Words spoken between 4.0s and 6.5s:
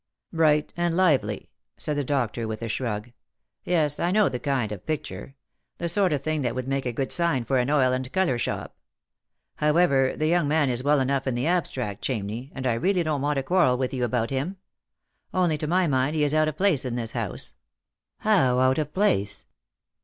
know the kind of picture; the sort of thing